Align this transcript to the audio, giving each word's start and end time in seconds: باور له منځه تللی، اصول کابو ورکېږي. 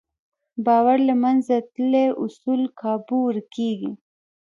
باور 0.65 0.97
له 1.09 1.15
منځه 1.23 1.55
تللی، 1.73 2.07
اصول 2.23 2.61
کابو 2.81 3.17
ورکېږي. 3.25 3.91